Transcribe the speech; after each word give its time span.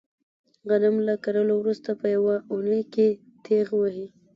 غنم 0.69 0.95
له 1.07 1.15
کرلو 1.23 1.55
ورسته 1.59 1.91
په 1.99 2.07
یوه 2.15 2.35
اونۍ 2.51 2.81
کې 2.93 3.07
تېغ 3.45 3.67
وهي. 3.79 4.07